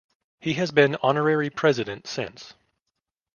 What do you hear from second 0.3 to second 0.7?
He